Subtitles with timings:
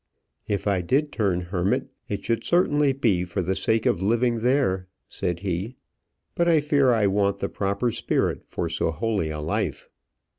[0.47, 4.87] "If I did turn hermit, it should certainly be for the sake of living there,"
[5.07, 5.75] said he.
[6.33, 9.89] "But I fear I want the proper spirit for so holy a life."